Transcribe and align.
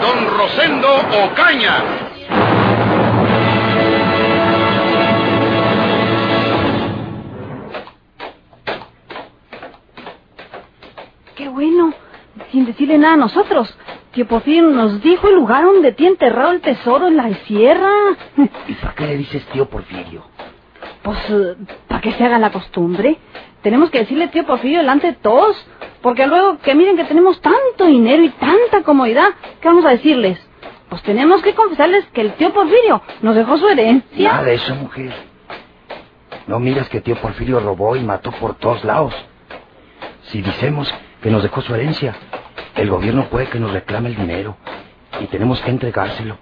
Don 0.00 0.28
Rosendo 0.28 0.88
Ocaña. 1.24 1.84
Qué 11.34 11.48
bueno, 11.48 11.92
sin 12.52 12.66
decirle 12.66 12.98
nada 12.98 13.14
a 13.14 13.16
nosotros. 13.16 13.76
Tío 14.12 14.26
Porfirio 14.26 14.62
nos 14.62 15.02
dijo 15.02 15.28
el 15.28 15.34
lugar 15.34 15.64
donde 15.64 15.92
tiene 15.92 16.12
enterrado 16.12 16.52
el 16.52 16.60
tesoro 16.60 17.08
en 17.08 17.16
la 17.16 17.32
sierra. 17.46 17.90
¿Y 18.66 18.74
para 18.74 18.94
qué 18.94 19.06
le 19.06 19.16
dices 19.16 19.44
tío 19.46 19.68
Porfirio? 19.68 20.24
Pues, 21.02 21.18
eh, 21.30 21.56
para 21.86 22.00
que 22.00 22.12
se 22.12 22.24
haga 22.24 22.38
la 22.38 22.50
costumbre. 22.52 23.18
Tenemos 23.62 23.90
que 23.90 23.98
decirle 24.00 24.28
tío 24.28 24.46
Porfirio 24.46 24.78
delante 24.78 25.08
de 25.08 25.12
todos. 25.14 25.56
Porque 26.02 26.26
luego 26.26 26.58
que 26.58 26.74
miren 26.74 26.96
que 26.96 27.04
tenemos 27.04 27.40
tanto 27.40 27.86
dinero 27.86 28.22
y 28.22 28.30
tanta 28.30 28.82
comodidad, 28.84 29.30
¿qué 29.60 29.68
vamos 29.68 29.84
a 29.84 29.90
decirles? 29.90 30.38
Pues 30.88 31.02
tenemos 31.02 31.42
que 31.42 31.54
confesarles 31.54 32.06
que 32.12 32.22
el 32.22 32.32
tío 32.34 32.52
Porfirio 32.52 33.02
nos 33.20 33.34
dejó 33.34 33.58
su 33.58 33.68
herencia. 33.68 34.30
Nada 34.32 34.44
de 34.44 34.54
eso, 34.54 34.74
mujer. 34.74 35.12
No 36.46 36.58
miras 36.60 36.88
que 36.88 37.00
tío 37.00 37.16
Porfirio 37.16 37.60
robó 37.60 37.96
y 37.96 38.00
mató 38.00 38.30
por 38.32 38.54
todos 38.54 38.84
lados. 38.84 39.14
Si 40.22 40.40
decimos 40.40 40.92
que 41.20 41.30
nos 41.30 41.42
dejó 41.42 41.60
su 41.60 41.74
herencia, 41.74 42.14
el 42.74 42.88
gobierno 42.88 43.28
puede 43.28 43.48
que 43.48 43.58
nos 43.58 43.72
reclame 43.72 44.08
el 44.10 44.16
dinero 44.16 44.56
y 45.20 45.26
tenemos 45.26 45.60
que 45.60 45.70
entregárselo 45.70 46.38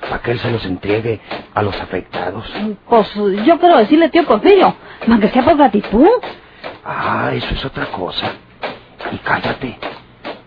para 0.00 0.20
que 0.20 0.32
él 0.32 0.38
se 0.40 0.50
los 0.50 0.64
entregue 0.66 1.20
a 1.54 1.62
los 1.62 1.80
afectados. 1.80 2.52
Pues 2.88 3.14
yo 3.14 3.58
quiero 3.58 3.78
decirle 3.78 4.08
tío 4.10 4.24
Porfirio, 4.26 4.74
aunque 5.08 5.28
sea 5.28 5.42
por 5.42 5.56
gratitud. 5.56 6.08
Ah, 6.84 7.30
eso 7.32 7.54
es 7.54 7.64
otra 7.64 7.86
cosa. 7.86 8.32
Y 9.12 9.18
cállate, 9.18 9.78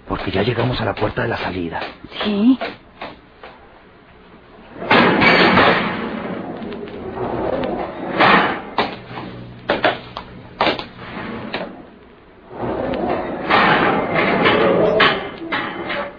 porque 0.08 0.32
ya 0.32 0.44
llegamos 0.44 0.80
a 0.82 0.86
la 0.86 0.96
puerta 0.96 1.22
de 1.22 1.28
la 1.28 1.38
salida. 1.38 1.80
Sí. 2.24 2.60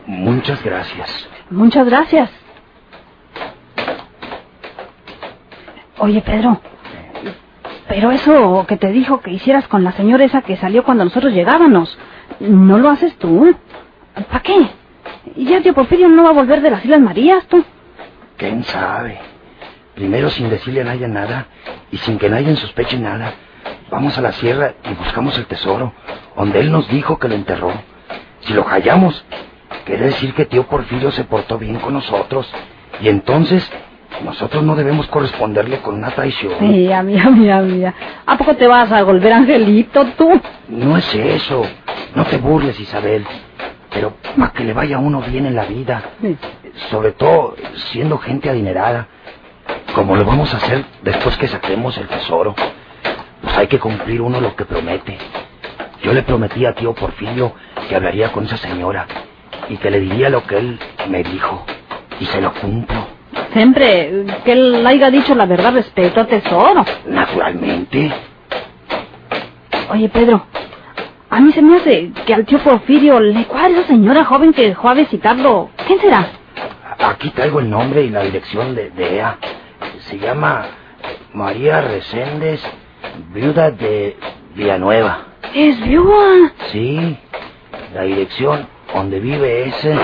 Muchas 0.07 0.63
gracias. 0.65 1.29
Muchas 1.51 1.87
gracias. 1.87 2.31
Oye, 5.99 6.23
Pedro. 6.23 6.61
Pero 7.89 8.11
eso 8.11 8.65
que 8.67 8.77
te 8.77 8.91
dijo 8.93 9.21
que 9.21 9.33
hicieras 9.33 9.69
con 9.69 9.85
la 9.85 9.93
señora 9.93 10.25
esa 10.25 10.43
que 10.43 10.57
salió 10.57 10.85
cuando 10.85 11.05
nosotros 11.05 11.33
llegábamos, 11.33 11.99
¿no 12.39 12.79
lo 12.79 12.91
haces 12.91 13.17
tú? 13.17 13.55
¿Para 14.29 14.43
qué? 14.43 14.69
Ya 15.37 15.61
tío 15.61 15.75
Porfirio 15.75 16.09
no 16.09 16.25
va 16.25 16.31
a 16.31 16.35
volver 16.35 16.61
de 16.63 16.71
las 16.71 16.85
Islas 16.85 17.01
Marías, 17.01 17.47
tú. 17.47 17.65
¿Quién 18.37 18.65
sabe? 18.65 19.19
Primero 19.95 20.31
sin 20.31 20.49
decirle 20.49 20.81
a 20.81 20.85
nadie 20.85 21.09
nada 21.09 21.47
y 21.93 21.99
sin 21.99 22.19
que 22.19 22.31
nadie 22.31 22.57
sospeche 22.57 22.99
nada, 22.99 23.35
vamos 23.91 24.17
a 24.17 24.21
la 24.23 24.33
sierra 24.33 24.75
y 24.91 24.95
buscamos 24.95 25.37
el 25.37 25.47
tesoro, 25.47 25.93
donde 26.37 26.61
él 26.61 26.73
nos 26.73 26.89
dijo 26.89 27.19
que 27.19 27.29
lo 27.29 27.35
enterró. 27.35 27.73
Si 28.41 28.55
lo 28.55 28.65
hallamos, 28.65 29.25
quiere 29.85 30.07
decir 30.07 30.33
que 30.35 30.47
tío 30.47 30.67
Porfirio 30.67 31.11
se 31.11 31.25
portó 31.25 31.59
bien 31.59 31.79
con 31.79 31.93
nosotros. 31.93 32.51
Y 33.03 33.09
entonces, 33.09 33.71
nosotros 34.25 34.63
no 34.63 34.75
debemos 34.75 35.07
corresponderle 35.09 35.81
con 35.81 35.97
una 35.97 36.11
traición. 36.11 36.55
Mía, 36.61 37.03
mía, 37.03 37.29
mía, 37.31 37.61
mía. 37.61 37.95
¿A 38.27 38.37
poco 38.37 38.57
te 38.57 38.67
vas 38.67 38.91
a 38.93 39.03
volver 39.03 39.33
angelito 39.33 40.07
tú? 40.17 40.41
No 40.69 40.97
es 40.97 41.15
eso. 41.15 41.63
No 42.15 42.25
te 42.25 42.39
burles, 42.39 42.79
Isabel. 42.81 43.27
Pero 43.93 44.15
para 44.39 44.53
que 44.53 44.65
le 44.65 44.73
vaya 44.73 44.97
a 44.97 45.01
uno 45.01 45.21
bien 45.21 45.47
en 45.47 45.55
la 45.55 45.65
vida. 45.65 46.03
Sobre 46.91 47.13
todo 47.13 47.57
siendo 47.93 48.19
gente 48.19 48.51
adinerada. 48.51 49.09
Como 49.95 50.17
lo 50.17 50.25
vamos 50.25 50.53
a 50.55 50.59
hacer 50.59 50.85
después 51.03 51.37
que 51.37 51.49
saquemos 51.49 51.97
el 51.99 52.09
tesoro. 52.09 52.55
Pues 53.43 53.57
hay 53.57 53.67
que 53.67 53.79
cumplir 53.79 54.21
uno 54.21 54.41
lo 54.41 54.55
que 54.55 54.65
promete. 54.65 55.19
Yo 56.03 56.13
le 56.13 56.23
prometí 56.23 56.65
a 56.65 56.75
tío 56.75 56.95
Porfirio 56.95 57.53
que 57.89 57.95
hablaría 57.95 58.33
con 58.33 58.45
esa 58.45 58.57
señora 58.57 59.07
y 59.69 59.77
que 59.77 59.91
le 59.91 60.01
diría 60.01 60.31
lo 60.31 60.45
que 60.47 60.59
él 60.59 60.79
me 61.09 61.23
dijo. 61.23 61.65
Y 62.19 62.27
se 62.27 62.41
lo 62.41 62.53
cumplo. 62.55 63.07
Siempre 63.53 64.25
que 64.45 64.53
él 64.53 64.87
haya 64.87 65.11
dicho 65.11 65.35
la 65.35 65.47
verdad 65.47 65.73
respecto 65.75 66.21
al 66.21 66.27
tesoro. 66.27 66.85
Naturalmente. 67.07 68.13
Oye, 69.91 70.09
Pedro, 70.09 70.47
a 71.31 71.41
mí 71.41 71.53
se 71.53 71.63
me 71.63 71.77
hace 71.77 72.11
que 72.27 72.35
al 72.35 72.45
tío 72.45 72.59
Porfirio 72.59 73.21
le 73.21 73.45
cuadra 73.45 73.69
esa 73.79 73.87
señora 73.87 74.25
joven 74.25 74.53
que 74.53 74.69
dejó 74.69 74.89
a 74.89 74.95
visitarlo. 74.95 75.71
¿Quién 75.87 76.01
será? 76.01 76.27
Aquí 76.99 77.31
traigo 77.31 77.61
el 77.61 77.71
nombre 77.71 78.03
y 78.03 78.11
la 78.11 78.23
dirección 78.23 78.75
de, 78.75 78.91
de 78.91 79.15
ella. 79.15 79.39
Se 80.01 80.19
llama 80.19 80.67
María 81.33 81.81
Reséndez, 81.81 82.61
viuda 83.33 83.71
de 83.71 84.17
Villanueva. 84.55 85.27
Es 85.55 85.81
viuda. 85.83 86.53
Sí, 86.73 87.17
la 87.95 88.03
dirección 88.03 88.67
donde 88.93 89.21
vive 89.21 89.69
ese. 89.69 89.95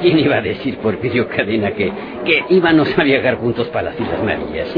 ¿Quién 0.00 0.18
iba 0.18 0.36
a 0.36 0.40
decir, 0.42 0.78
Porfirio 0.78 1.28
Cadena, 1.28 1.70
que, 1.72 1.90
que 2.24 2.44
íbamos 2.50 2.96
a 2.98 3.02
viajar 3.02 3.36
juntos 3.36 3.68
para 3.68 3.90
las 3.90 4.00
Islas 4.00 4.22
Marías? 4.22 4.68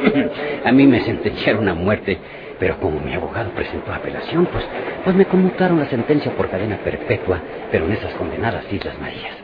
a 0.64 0.72
mí 0.72 0.86
me 0.86 1.00
sentenciaron 1.00 1.68
a 1.68 1.74
muerte, 1.74 2.18
pero 2.58 2.78
como 2.78 3.00
mi 3.00 3.12
abogado 3.14 3.50
presentó 3.50 3.92
apelación, 3.92 4.46
pues, 4.46 4.64
pues 5.04 5.16
me 5.16 5.24
conmutaron 5.26 5.78
la 5.78 5.86
sentencia 5.86 6.32
por 6.32 6.48
cadena 6.50 6.78
perpetua, 6.78 7.40
pero 7.70 7.86
en 7.86 7.92
esas 7.92 8.12
condenadas 8.14 8.64
Islas 8.72 8.96
Marías. 9.00 9.36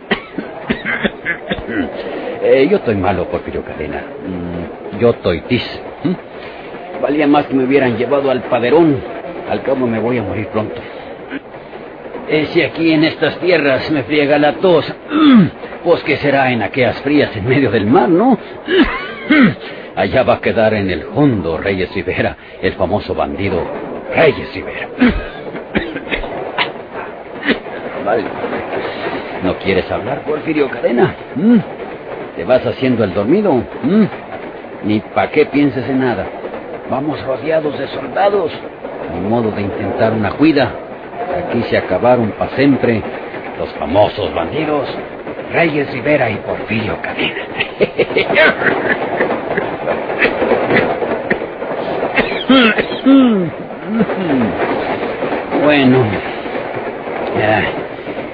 Eh, 2.42 2.68
yo 2.70 2.76
estoy 2.76 2.94
malo, 2.94 3.28
Porfirio 3.28 3.64
Cadena. 3.64 4.02
Mm, 4.24 4.98
Yo 5.00 5.10
estoy 5.10 5.40
tis. 5.42 5.80
Valía 7.02 7.26
más 7.26 7.46
que 7.46 7.54
me 7.54 7.64
hubieran 7.64 7.96
llevado 7.96 8.30
al 8.30 8.42
paderón. 8.44 9.00
Al 9.50 9.62
cabo 9.62 9.86
me 9.86 9.98
voy 9.98 10.18
a 10.18 10.22
morir 10.22 10.46
pronto. 10.48 10.80
Eh, 12.28 12.46
si 12.46 12.62
aquí 12.62 12.92
en 12.92 13.04
estas 13.04 13.38
tierras 13.38 13.88
me 13.90 14.02
friega 14.02 14.38
la 14.38 14.54
tos, 14.54 14.92
pues 15.84 16.02
que 16.02 16.16
será 16.16 16.50
en 16.50 16.62
aquellas 16.62 17.00
frías 17.02 17.36
en 17.36 17.46
medio 17.46 17.70
del 17.70 17.86
mar, 17.86 18.08
¿no? 18.08 18.36
Allá 19.96 20.24
va 20.24 20.34
a 20.34 20.40
quedar 20.40 20.74
en 20.74 20.90
el 20.90 21.06
hondo 21.14 21.56
Reyes 21.56 21.94
Rivera, 21.94 22.36
el 22.60 22.72
famoso 22.72 23.14
bandido 23.14 23.64
Reyes 24.14 24.52
Rivera. 24.54 24.88
¿No 29.42 29.58
quieres 29.58 29.90
hablar, 29.90 30.22
Porfirio 30.22 30.68
Cadena? 30.70 31.14
¿Mm? 31.34 31.58
¿Te 32.36 32.44
vas 32.44 32.64
haciendo 32.66 33.04
el 33.04 33.14
dormido? 33.14 33.52
¿Mm? 33.52 34.04
Ni 34.84 35.00
pa' 35.00 35.30
qué 35.30 35.46
pienses 35.46 35.88
en 35.88 36.00
nada. 36.00 36.26
Vamos 36.90 37.20
rodeados 37.24 37.78
de 37.78 37.88
soldados. 37.88 38.52
Ni 39.12 39.20
modo 39.28 39.50
de 39.50 39.62
intentar 39.62 40.12
una 40.12 40.30
cuida. 40.32 40.85
Aquí 41.36 41.62
se 41.64 41.76
acabaron 41.76 42.30
para 42.32 42.50
siempre 42.56 43.02
los 43.58 43.68
famosos 43.74 44.32
bandidos 44.34 44.88
Reyes 45.52 45.92
Rivera 45.92 46.30
y 46.30 46.36
Porfirio 46.36 46.96
Cadena. 47.02 47.44
Bueno, 55.62 56.04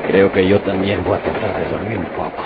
creo 0.07 0.33
que 0.33 0.47
yo 0.47 0.61
también 0.61 1.03
voy 1.05 1.19
a 1.19 1.23
tratar 1.23 1.59
de 1.59 1.71
dormir 1.71 1.99
un 1.99 2.05
poco. 2.07 2.43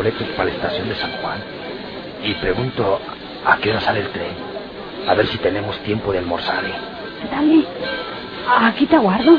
Boletos 0.00 0.26
para 0.28 0.46
la 0.46 0.52
estación 0.52 0.88
de 0.88 0.94
San 0.94 1.12
Juan 1.20 1.40
y 2.24 2.32
pregunto 2.36 2.98
a 3.44 3.58
qué 3.58 3.68
hora 3.68 3.80
sale 3.82 4.00
el 4.00 4.08
tren. 4.08 4.32
A 5.06 5.12
ver 5.12 5.26
si 5.26 5.36
tenemos 5.36 5.78
tiempo 5.80 6.10
de 6.10 6.20
almorzar. 6.20 6.64
¿eh? 6.64 6.72
Dale. 7.30 7.66
Aquí 8.66 8.86
te 8.86 8.96
aguardo. 8.96 9.38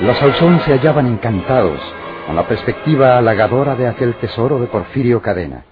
Los 0.00 0.22
Ausón 0.22 0.60
se 0.60 0.72
hallaban 0.72 1.08
encantados 1.08 1.78
con 2.26 2.34
la 2.34 2.48
perspectiva 2.48 3.18
halagadora 3.18 3.74
de 3.74 3.88
aquel 3.88 4.14
tesoro 4.14 4.58
de 4.58 4.66
Porfirio 4.66 5.20
Cadena. 5.20 5.64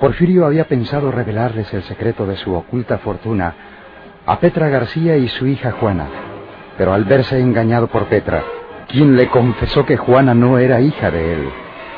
Porfirio 0.00 0.46
había 0.46 0.64
pensado 0.64 1.12
revelarles 1.12 1.70
el 1.74 1.82
secreto 1.82 2.24
de 2.24 2.36
su 2.36 2.54
oculta 2.54 2.96
fortuna 2.96 3.54
a 4.24 4.40
Petra 4.40 4.70
García 4.70 5.18
y 5.18 5.28
su 5.28 5.46
hija 5.46 5.72
Juana, 5.72 6.06
pero 6.78 6.94
al 6.94 7.04
verse 7.04 7.38
engañado 7.38 7.88
por 7.88 8.06
Petra, 8.06 8.42
quien 8.88 9.16
le 9.16 9.28
confesó 9.28 9.84
que 9.84 9.96
Juana 9.96 10.32
no 10.32 10.58
era 10.58 10.80
hija 10.80 11.10
de 11.10 11.34
él, 11.34 11.50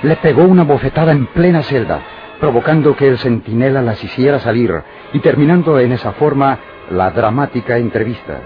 le 0.03 0.17
pegó 0.17 0.43
una 0.43 0.65
bofetada 0.65 1.12
en 1.12 1.27
plena 1.27 1.62
celda, 1.62 2.00
provocando 2.41 2.97
que 2.97 3.06
el 3.06 3.19
centinela 3.19 3.82
las 3.82 4.03
hiciera 4.03 4.38
salir 4.38 4.73
y 5.12 5.21
terminando 5.21 5.79
en 5.79 5.93
esa 5.93 6.12
forma 6.12 6.59
la 6.91 7.11
dramática 7.11 7.77
entrevista. 7.77 8.41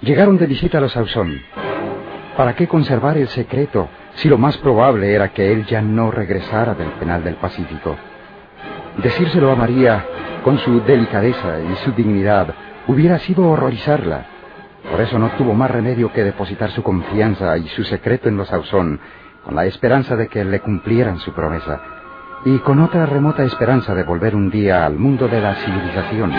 Llegaron 0.00 0.38
de 0.38 0.46
visita 0.46 0.78
a 0.78 0.80
los 0.80 0.96
Ausón. 0.96 1.40
¿Para 2.36 2.56
qué 2.56 2.66
conservar 2.66 3.18
el 3.18 3.28
secreto 3.28 3.88
si 4.14 4.28
lo 4.28 4.38
más 4.38 4.56
probable 4.56 5.12
era 5.12 5.28
que 5.28 5.52
él 5.52 5.66
ya 5.66 5.82
no 5.82 6.10
regresara 6.10 6.74
del 6.74 6.88
penal 6.92 7.22
del 7.22 7.34
Pacífico? 7.34 7.96
Decírselo 8.96 9.52
a 9.52 9.56
María, 9.56 10.04
con 10.42 10.58
su 10.58 10.80
delicadeza 10.80 11.60
y 11.60 11.76
su 11.84 11.92
dignidad, 11.92 12.54
hubiera 12.86 13.18
sido 13.18 13.48
horrorizarla. 13.48 14.26
Por 14.90 15.00
eso 15.00 15.18
no 15.18 15.30
tuvo 15.30 15.54
más 15.54 15.70
remedio 15.70 16.12
que 16.12 16.24
depositar 16.24 16.70
su 16.70 16.82
confianza 16.82 17.56
y 17.56 17.68
su 17.68 17.84
secreto 17.84 18.28
en 18.28 18.36
los 18.36 18.52
Ausón, 18.52 19.00
con 19.44 19.54
la 19.54 19.66
esperanza 19.66 20.16
de 20.16 20.28
que 20.28 20.44
le 20.44 20.60
cumplieran 20.60 21.18
su 21.18 21.32
promesa, 21.32 21.80
y 22.44 22.58
con 22.58 22.80
otra 22.80 23.06
remota 23.06 23.42
esperanza 23.44 23.94
de 23.94 24.04
volver 24.04 24.34
un 24.34 24.50
día 24.50 24.84
al 24.84 24.96
mundo 24.96 25.28
de 25.28 25.40
la 25.40 25.54
civilización. 25.54 26.32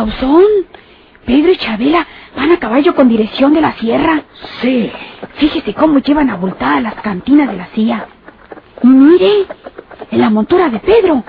Los 0.00 0.14
Ausón, 0.14 0.44
Pedro 1.26 1.52
y 1.52 1.56
Chabela 1.58 2.06
van 2.34 2.52
a 2.52 2.58
caballo 2.58 2.94
con 2.94 3.06
dirección 3.06 3.52
de 3.52 3.60
la 3.60 3.72
sierra. 3.74 4.22
Sí. 4.62 4.90
Fíjese 5.34 5.74
cómo 5.74 5.98
llevan 5.98 6.30
abultadas 6.30 6.82
las 6.82 6.94
cantinas 7.02 7.50
de 7.50 7.56
la 7.58 7.66
CIA. 7.66 8.06
Y 8.82 8.86
mire, 8.86 9.46
en 10.10 10.20
la 10.20 10.30
montura 10.30 10.70
de 10.70 10.78
Pedro, 10.78 11.22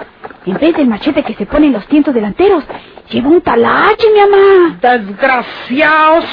en 0.46 0.54
vez 0.54 0.74
del 0.78 0.88
machete 0.88 1.22
que 1.22 1.34
se 1.34 1.46
pone 1.46 1.68
en 1.68 1.74
los 1.74 1.86
tientos 1.88 2.14
delanteros, 2.14 2.64
lleva 3.10 3.28
un 3.28 3.42
talache, 3.42 4.08
mi 4.14 4.20
mamá. 4.22 4.78
Desgraciados. 4.82 6.26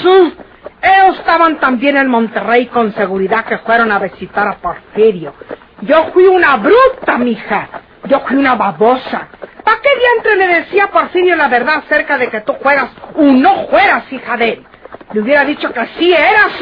Ellos 0.81 1.19
estaban 1.19 1.59
también 1.59 1.97
en 1.97 2.07
Monterrey 2.07 2.67
con 2.67 2.95
seguridad 2.95 3.47
que 3.47 3.59
fueron 3.59 3.91
a 3.91 3.99
visitar 3.99 4.47
a 4.47 4.59
Porfirio. 4.59 5.35
Yo 5.81 6.11
fui 6.13 6.29
una 6.29 6.57
bruta, 6.57 7.19
mija. 7.19 7.69
Yo 8.09 8.21
fui 8.21 8.37
una 8.37 8.55
babosa. 8.55 9.27
¿Para 9.69 9.83
qué 9.83 9.91
diantre 10.01 10.37
le 10.37 10.61
decía 10.61 10.87
Porfirio 10.87 11.37
la 11.37 11.49
verdad 11.49 11.83
acerca 11.85 12.17
de 12.17 12.29
que 12.29 12.41
tú 12.41 12.55
fueras 12.63 12.89
o 13.15 13.23
no 13.23 13.67
fueras 13.67 14.11
hija 14.11 14.35
de 14.39 14.49
él? 14.49 14.67
Le 15.13 15.21
hubiera 15.21 15.45
dicho 15.45 15.71
que 15.75 15.87
sí 15.99 16.11
eras. 16.11 16.55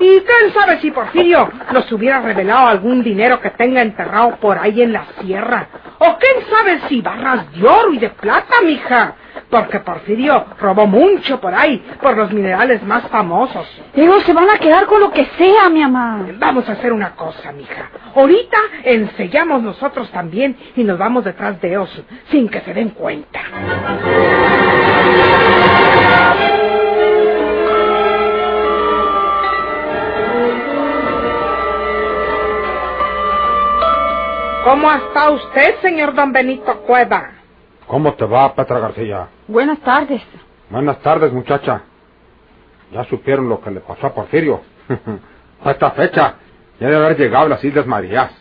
Y 0.00 0.20
quién 0.20 0.54
sabe 0.54 0.80
si 0.80 0.90
Porfirio 0.90 1.52
nos 1.74 1.92
hubiera 1.92 2.22
revelado 2.22 2.68
algún 2.68 3.02
dinero 3.02 3.38
que 3.38 3.50
tenga 3.50 3.82
enterrado 3.82 4.36
por 4.36 4.58
ahí 4.58 4.80
en 4.80 4.94
la 4.94 5.04
sierra. 5.20 5.68
O 5.98 6.16
quién 6.16 6.46
sabe 6.48 6.80
si 6.88 7.02
barras 7.02 7.52
de 7.52 7.68
oro 7.68 7.92
y 7.92 7.98
de 7.98 8.08
plata, 8.08 8.62
mija. 8.64 9.14
Porque 9.52 9.80
Porfirio 9.80 10.46
robó 10.58 10.86
mucho 10.86 11.38
por 11.38 11.54
ahí, 11.54 11.76
por 12.00 12.16
los 12.16 12.32
minerales 12.32 12.82
más 12.84 13.06
famosos. 13.08 13.68
Ellos 13.94 14.22
se 14.22 14.32
van 14.32 14.48
a 14.48 14.56
quedar 14.56 14.86
con 14.86 14.98
lo 14.98 15.10
que 15.10 15.26
sea, 15.36 15.68
mi 15.68 15.82
mamá. 15.82 16.26
Vamos 16.38 16.66
a 16.70 16.72
hacer 16.72 16.90
una 16.90 17.10
cosa, 17.10 17.52
mija. 17.52 17.90
Ahorita 18.16 18.56
ensellamos 18.82 19.62
nosotros 19.62 20.10
también 20.10 20.56
y 20.74 20.82
nos 20.84 20.96
vamos 20.96 21.24
detrás 21.24 21.60
de 21.60 21.68
ellos 21.68 22.02
sin 22.30 22.48
que 22.48 22.62
se 22.62 22.72
den 22.72 22.88
cuenta. 22.90 23.40
¿Cómo 34.64 34.90
está 34.90 35.28
usted, 35.28 35.74
señor 35.82 36.14
don 36.14 36.32
Benito 36.32 36.80
Cueva? 36.86 37.41
¿Cómo 37.86 38.14
te 38.14 38.24
va, 38.24 38.54
Petra 38.54 38.78
García? 38.78 39.28
Buenas 39.48 39.80
tardes. 39.80 40.22
Buenas 40.70 40.98
tardes, 41.00 41.32
muchacha. 41.32 41.82
¿Ya 42.92 43.04
supieron 43.04 43.48
lo 43.48 43.60
que 43.60 43.70
le 43.70 43.80
pasó 43.80 44.06
a 44.06 44.14
Porfirio? 44.14 44.60
a 45.64 45.70
esta 45.70 45.90
fecha 45.92 46.34
ya 46.80 46.88
debe 46.88 47.04
haber 47.04 47.18
llegado 47.18 47.46
a 47.46 47.50
las 47.50 47.64
Islas 47.64 47.86
Marías. 47.86 48.32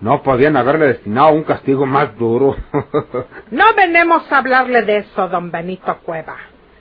No 0.00 0.22
podían 0.22 0.56
haberle 0.56 0.86
destinado 0.86 1.32
un 1.32 1.42
castigo 1.44 1.84
más 1.86 2.16
duro. 2.16 2.56
No 3.50 3.74
venemos 3.74 4.30
a 4.30 4.38
hablarle 4.38 4.82
de 4.82 4.98
eso, 4.98 5.28
don 5.28 5.50
Benito 5.50 5.96
Cueva. 6.04 6.36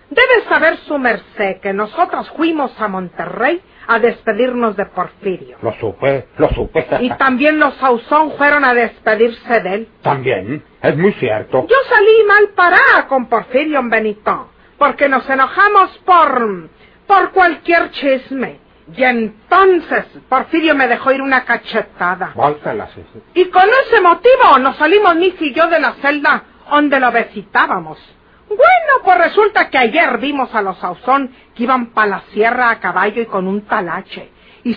Debe 0.10 0.44
saber 0.48 0.78
su 0.88 0.98
merced 0.98 1.60
que 1.62 1.74
nosotros 1.74 2.30
fuimos 2.38 2.80
a 2.80 2.88
Monterrey 2.88 3.62
a 3.88 4.00
despedirnos 4.00 4.75
de 4.75 4.86
Porfirio. 4.86 5.58
lo 5.62 5.74
supe, 5.74 6.27
lo 6.38 6.50
supe. 6.50 6.86
Y 7.01 7.10
también 7.12 7.60
los 7.60 7.82
Ausón 7.82 8.34
fueron 8.38 8.65
a 8.65 8.74
despedirse 8.74 9.62
de 9.62 9.74
él. 9.74 9.88
También, 10.01 10.63
es 10.82 10.98
muy 10.98 11.13
cierto. 11.13 11.65
Yo 11.67 11.75
salí 11.89 12.24
mal 12.27 12.50
parada 12.56 13.08
con 13.08 13.27
Porfirio 13.27 13.79
en 13.79 13.89
Benito, 13.89 14.50
porque 14.77 15.08
nos 15.08 15.27
enojamos 15.29 15.98
por... 16.06 16.70
por 17.08 17.32
cualquier 17.32 17.91
chisme. 17.91 18.60
Y 18.96 19.03
entonces 19.03 20.06
Porfirio 20.29 20.74
me 20.75 20.88
dejó 20.88 21.12
ir 21.12 21.22
una 21.22 21.44
cachetada. 21.44 22.32
Válgalas. 22.36 22.91
Y 23.34 23.46
con 23.46 23.63
ese 23.86 24.01
motivo 24.01 24.60
nos 24.60 24.77
salimos 24.77 25.15
Miss 25.15 25.36
y 25.41 25.53
yo 25.53 25.67
de 25.67 25.79
la 25.79 25.94
celda 25.96 26.44
donde 26.70 27.00
lo 27.00 27.12
visitábamos. 27.12 27.98
Bueno, 28.50 29.04
pues 29.04 29.18
resulta 29.18 29.70
que 29.70 29.77
ayer 29.77 30.18
vimos 30.20 30.54
a 30.56 30.62
los 30.62 30.82
Ausón 30.84 31.32
que 31.56 31.63
iban 31.63 31.88
para 31.88 32.08
la 32.08 32.22
sierra 32.34 32.70
a 32.70 32.80
caballo 32.80 33.22
y 33.22 33.25
con 33.25 33.48
un 33.48 33.62
talache. 33.62 34.32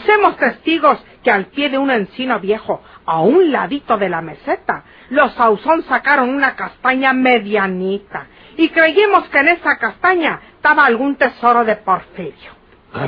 Somos 0.06 0.36
testigos 0.36 1.02
que 1.22 1.30
al 1.30 1.46
pie 1.46 1.68
de 1.68 1.78
un 1.78 1.90
encino 1.90 2.38
viejo, 2.38 2.82
a 3.04 3.20
un 3.20 3.50
ladito 3.50 3.96
de 3.96 4.08
la 4.08 4.20
meseta, 4.20 4.84
los 5.10 5.38
Ausón 5.38 5.82
sacaron 5.84 6.28
una 6.28 6.54
castaña 6.54 7.12
medianita. 7.12 8.26
Y 8.56 8.68
creímos 8.68 9.28
que 9.28 9.38
en 9.38 9.48
esa 9.48 9.78
castaña 9.78 10.40
estaba 10.54 10.84
algún 10.86 11.16
tesoro 11.16 11.64
de 11.64 11.76
Porfirio. 11.76 12.52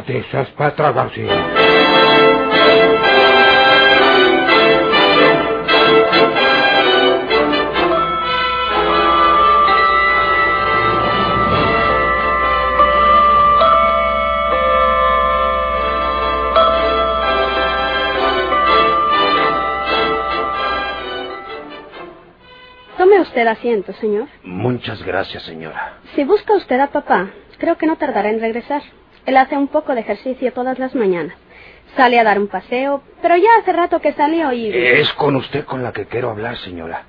¿Qué 0.06 0.12
dices, 0.14 0.48
Petra 0.50 0.92
García? 0.92 1.44
Usted 23.42 23.48
asiento, 23.48 23.92
señor. 23.94 24.28
Muchas 24.44 25.02
gracias, 25.02 25.42
señora. 25.42 25.94
Si 26.14 26.22
busca 26.22 26.54
usted 26.54 26.78
a 26.78 26.88
papá, 26.88 27.30
creo 27.58 27.76
que 27.76 27.86
no 27.86 27.96
tardará 27.96 28.30
en 28.30 28.40
regresar. 28.40 28.82
Él 29.26 29.36
hace 29.36 29.56
un 29.56 29.66
poco 29.68 29.94
de 29.94 30.00
ejercicio 30.00 30.52
todas 30.52 30.78
las 30.78 30.94
mañanas. 30.94 31.36
Sale 31.96 32.20
a 32.20 32.24
dar 32.24 32.38
un 32.38 32.46
paseo, 32.46 33.02
pero 33.20 33.36
ya 33.36 33.48
hace 33.60 33.72
rato 33.72 34.00
que 34.00 34.12
salió 34.12 34.52
y... 34.52 34.68
Es 34.68 35.12
con 35.14 35.34
usted 35.36 35.64
con 35.64 35.82
la 35.82 35.92
que 35.92 36.06
quiero 36.06 36.30
hablar, 36.30 36.56
señora. 36.58 37.04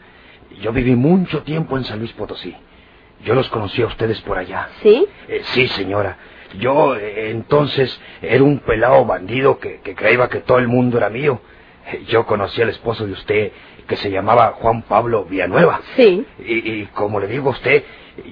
Yo 0.60 0.74
viví 0.74 0.96
mucho 0.96 1.44
tiempo 1.44 1.78
en 1.78 1.84
San 1.84 2.00
Luis 2.00 2.12
Potosí. 2.14 2.56
Yo 3.24 3.36
los 3.36 3.48
conocí 3.50 3.84
a 3.84 3.88
ustedes 3.88 4.20
por 4.22 4.38
allá. 4.40 4.70
¿Sí? 4.82 5.06
Eh, 5.28 5.42
sí, 5.54 5.68
señora. 5.68 6.18
Yo 6.60 6.96
eh, 6.96 7.30
entonces 7.30 8.00
era 8.24 8.44
un 8.44 8.60
pelado 8.60 9.06
bandido 9.06 9.60
que, 9.60 9.82
que 9.82 9.94
creía 9.94 10.28
que 10.30 10.40
todo 10.40 10.58
el 10.58 10.68
mundo 10.68 10.98
era 10.98 11.10
mío. 11.10 11.42
Yo 12.08 12.26
conocí 12.26 12.62
al 12.62 12.70
esposo 12.70 13.06
de 13.06 13.12
usted 13.14 13.52
que 13.88 13.96
se 13.96 14.10
llamaba 14.12 14.54
Juan 14.60 14.82
Pablo 14.84 15.26
Villanueva. 15.26 15.82
Sí. 15.96 16.26
Y, 16.40 16.54
y 16.72 16.86
como 16.94 17.20
le 17.20 17.28
digo 17.28 17.50
a 17.50 17.54
usted, 17.54 17.84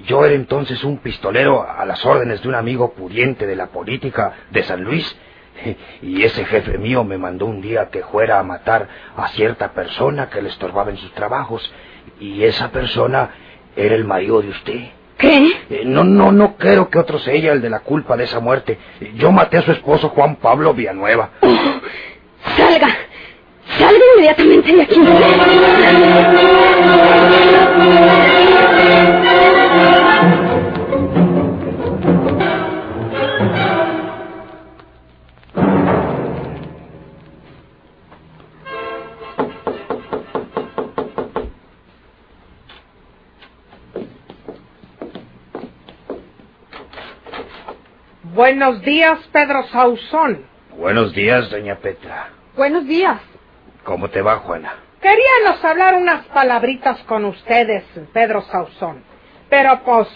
Yo 0.06 0.24
era 0.24 0.34
entonces 0.34 0.84
un 0.84 0.98
pistolero 0.98 1.66
a 1.68 1.84
las 1.84 2.04
órdenes 2.06 2.40
de 2.42 2.48
un 2.48 2.54
amigo 2.54 2.92
pudiente 2.92 3.46
de 3.46 3.56
la 3.56 3.66
política 3.66 4.32
de 4.50 4.62
San 4.62 4.82
Luis. 4.84 5.16
Y 6.02 6.22
ese 6.24 6.44
jefe 6.44 6.78
mío 6.78 7.04
me 7.04 7.18
mandó 7.18 7.46
un 7.46 7.60
día 7.60 7.88
que 7.90 8.02
fuera 8.02 8.38
a 8.38 8.42
matar 8.42 8.88
a 9.16 9.28
cierta 9.28 9.72
persona 9.72 10.28
que 10.30 10.40
le 10.42 10.48
estorbaba 10.48 10.90
en 10.90 10.96
sus 10.96 11.12
trabajos. 11.14 11.72
Y 12.20 12.42
esa 12.44 12.70
persona 12.70 13.30
era 13.76 13.94
el 13.94 14.04
marido 14.04 14.40
de 14.42 14.48
usted. 14.50 14.80
¿Qué? 15.18 15.52
Eh, 15.70 15.82
No, 15.84 16.02
no, 16.04 16.32
no 16.32 16.56
quiero 16.56 16.88
que 16.88 16.98
otro 16.98 17.18
sea 17.18 17.52
el 17.52 17.60
de 17.60 17.70
la 17.70 17.80
culpa 17.80 18.16
de 18.16 18.24
esa 18.24 18.40
muerte. 18.40 18.78
Yo 19.16 19.30
maté 19.30 19.58
a 19.58 19.62
su 19.62 19.70
esposo 19.72 20.08
Juan 20.10 20.36
Pablo 20.36 20.74
Villanueva. 20.74 21.30
Salga. 22.56 22.88
Salga 22.88 22.96
inmediatamente 24.22 24.72
de 24.72 24.82
aquí. 24.82 25.00
Buenos 48.34 48.80
días, 48.82 49.18
Pedro 49.32 49.66
Sauzón. 49.68 50.44
Buenos 50.76 51.12
días, 51.12 51.50
doña 51.50 51.76
Petra. 51.76 52.30
Buenos 52.56 52.86
días. 52.86 53.31
¿Cómo 53.84 54.08
te 54.08 54.22
va, 54.22 54.36
Juana? 54.38 54.74
Queríamos 55.00 55.64
hablar 55.64 55.94
unas 55.94 56.24
palabritas 56.26 57.02
con 57.04 57.24
ustedes, 57.24 57.84
Pedro 58.12 58.42
Sauzón. 58.42 59.02
Pero 59.48 59.82
pues, 59.84 60.08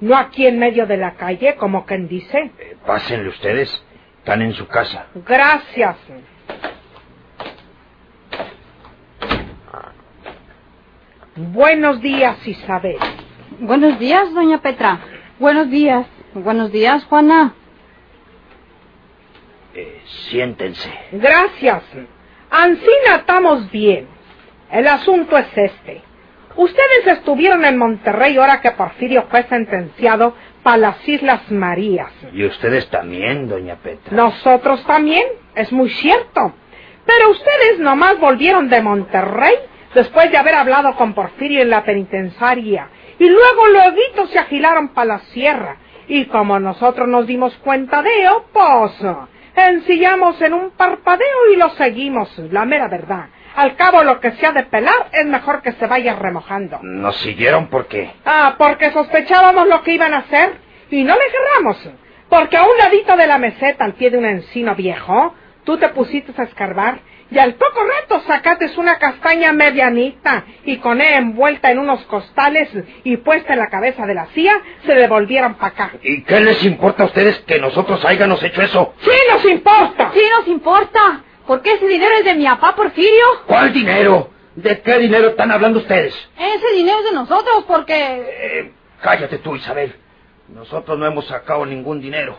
no 0.00 0.16
aquí 0.16 0.46
en 0.46 0.58
medio 0.58 0.86
de 0.86 0.96
la 0.96 1.14
calle, 1.14 1.56
como 1.56 1.84
quien 1.84 2.08
dice. 2.08 2.52
Eh, 2.58 2.76
pásenle 2.86 3.28
ustedes. 3.28 3.84
Están 4.18 4.42
en 4.42 4.52
su 4.52 4.66
casa. 4.66 5.06
Gracias. 5.26 5.96
Buenos 11.36 12.00
días, 12.00 12.46
Isabel. 12.46 12.96
Buenos 13.60 13.98
días, 13.98 14.32
doña 14.34 14.60
Petra. 14.60 15.00
Buenos 15.38 15.70
días. 15.70 16.06
Buenos 16.34 16.70
días, 16.72 17.04
Juana. 17.04 17.54
Eh, 19.74 20.02
siéntense. 20.30 20.92
Gracias. 21.12 21.82
Ancina 22.50 23.16
estamos 23.16 23.70
bien. 23.70 24.08
El 24.70 24.86
asunto 24.86 25.36
es 25.36 25.46
este. 25.56 26.02
Ustedes 26.56 27.06
estuvieron 27.06 27.64
en 27.64 27.76
Monterrey 27.76 28.36
ahora 28.36 28.60
que 28.60 28.72
Porfirio 28.72 29.26
fue 29.30 29.44
sentenciado 29.44 30.34
para 30.62 30.76
las 30.76 31.08
Islas 31.08 31.50
Marías. 31.50 32.10
Y 32.32 32.44
ustedes 32.44 32.88
también, 32.90 33.48
doña 33.48 33.76
Petra. 33.76 34.16
Nosotros 34.16 34.84
también, 34.84 35.24
es 35.54 35.70
muy 35.72 35.90
cierto. 35.90 36.52
Pero 37.06 37.30
ustedes 37.30 37.78
nomás 37.78 38.18
volvieron 38.18 38.68
de 38.68 38.82
Monterrey 38.82 39.54
después 39.94 40.30
de 40.30 40.36
haber 40.36 40.54
hablado 40.54 40.96
con 40.96 41.14
Porfirio 41.14 41.62
en 41.62 41.70
la 41.70 41.84
penitenciaria. 41.84 42.88
Y 43.18 43.28
luego 43.28 43.68
luego 43.68 44.26
se 44.26 44.38
agilaron 44.38 44.88
para 44.88 45.06
la 45.06 45.18
sierra. 45.32 45.76
Y 46.08 46.26
como 46.26 46.58
nosotros 46.58 47.08
nos 47.08 47.26
dimos 47.26 47.56
cuenta 47.58 48.02
de 48.02 48.20
ello, 48.20 48.44
pues 48.52 48.92
ensillamos 49.66 50.40
en 50.40 50.54
un 50.54 50.70
parpadeo 50.70 51.52
y 51.52 51.56
lo 51.56 51.70
seguimos, 51.70 52.36
la 52.50 52.64
mera 52.64 52.88
verdad. 52.88 53.26
Al 53.56 53.74
cabo 53.76 54.04
lo 54.04 54.20
que 54.20 54.32
se 54.32 54.46
ha 54.46 54.52
de 54.52 54.62
pelar 54.64 55.08
es 55.12 55.26
mejor 55.26 55.62
que 55.62 55.72
se 55.72 55.86
vaya 55.86 56.14
remojando. 56.14 56.78
Nos 56.82 57.16
siguieron 57.16 57.68
porque... 57.68 58.10
Ah, 58.24 58.54
porque 58.56 58.92
sospechábamos 58.92 59.66
lo 59.66 59.82
que 59.82 59.94
iban 59.94 60.14
a 60.14 60.18
hacer 60.18 60.58
y 60.90 61.02
no 61.02 61.14
le 61.14 61.20
agarramos. 61.22 61.90
Porque 62.28 62.56
a 62.56 62.62
un 62.62 62.78
ladito 62.78 63.16
de 63.16 63.26
la 63.26 63.38
meseta, 63.38 63.84
al 63.84 63.94
pie 63.94 64.10
de 64.10 64.18
un 64.18 64.26
encino 64.26 64.74
viejo, 64.74 65.34
tú 65.64 65.76
te 65.76 65.88
pusiste 65.88 66.32
a 66.40 66.44
escarbar 66.44 67.00
y 67.30 67.38
al 67.38 67.54
poco 67.54 67.84
rato 67.84 68.22
sacates 68.26 68.76
una 68.78 68.98
castaña 68.98 69.52
medianita 69.52 70.44
y 70.64 70.78
con 70.78 71.00
ella 71.00 71.18
envuelta 71.18 71.70
en 71.70 71.78
unos 71.78 72.02
costales 72.04 72.70
y 73.04 73.18
puesta 73.18 73.52
en 73.52 73.58
la 73.58 73.68
cabeza 73.68 74.06
de 74.06 74.14
la 74.14 74.26
CIA, 74.26 74.60
se 74.86 74.94
devolvieron 74.94 75.54
para 75.54 75.68
acá. 75.68 75.92
¿Y 76.02 76.22
qué 76.22 76.40
les 76.40 76.64
importa 76.64 77.02
a 77.02 77.06
ustedes 77.06 77.38
que 77.40 77.58
nosotros 77.58 78.04
hayamos 78.04 78.42
hecho 78.42 78.62
eso? 78.62 78.94
¡Sí 79.00 79.10
nos 79.30 79.44
importa! 79.44 80.10
Sí 80.14 80.22
nos 80.38 80.48
importa. 80.48 81.22
Porque 81.46 81.72
ese 81.72 81.86
dinero 81.86 82.14
es 82.18 82.24
de 82.24 82.34
mi 82.34 82.44
papá 82.44 82.74
Porfirio. 82.74 83.24
¿Cuál 83.46 83.72
dinero? 83.72 84.30
¿De 84.54 84.80
qué 84.82 84.98
dinero 84.98 85.28
están 85.28 85.50
hablando 85.50 85.78
ustedes? 85.78 86.14
Ese 86.38 86.76
dinero 86.76 86.98
es 86.98 87.04
de 87.06 87.12
nosotros 87.12 87.64
porque... 87.66 87.94
Eh, 87.94 88.72
cállate 89.00 89.38
tú, 89.38 89.54
Isabel. 89.56 89.94
Nosotros 90.48 90.98
no 90.98 91.06
hemos 91.06 91.26
sacado 91.26 91.64
ningún 91.64 92.00
dinero. 92.00 92.38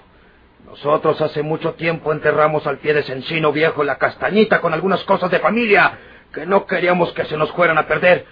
Nosotros 0.66 1.20
hace 1.22 1.42
mucho 1.42 1.74
tiempo 1.74 2.12
enterramos 2.12 2.68
al 2.68 2.78
pie 2.78 2.94
de 2.94 3.00
ese 3.02 3.14
encino 3.14 3.52
viejo 3.52 3.84
la 3.84 3.98
castañita 3.98 4.62
con 4.62 4.74
algunas 4.74 5.04
cosas 5.04 5.32
de 5.32 5.40
familia 5.40 5.98
que 6.34 6.46
no 6.46 6.66
queríamos 6.66 7.12
que 7.14 7.26
se 7.26 7.38
nos 7.38 7.52
fueran 7.54 7.78
a 7.78 7.88
perder. 7.88 8.26